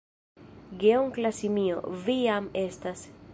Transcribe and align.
Geonkla 0.83 1.31
simio: 1.41 1.77
"Vi 2.09 2.17
jam 2.25 2.49
estas!" 2.65 3.05